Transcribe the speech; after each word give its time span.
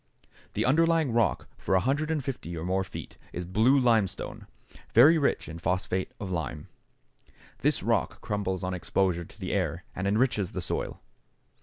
The 0.53 0.65
underlying 0.65 1.11
rock 1.11 1.47
for 1.59 1.73
150 1.75 2.57
or 2.57 2.65
more 2.65 2.83
feet 2.83 3.19
is 3.31 3.45
blue 3.45 3.77
limestone, 3.77 4.47
very 4.95 5.19
rich 5.19 5.47
in 5.47 5.59
phosphate 5.59 6.11
of 6.19 6.31
lime. 6.31 6.69
This 7.59 7.83
rock 7.83 8.19
crumbles 8.19 8.63
on 8.63 8.73
exposure 8.73 9.25
to 9.25 9.39
the 9.39 9.53
air 9.53 9.83
and 9.95 10.07
enriches 10.07 10.53
the 10.53 10.61
soil. 10.61 11.03